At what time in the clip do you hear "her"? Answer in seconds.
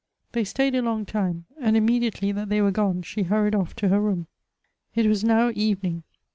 3.89-3.99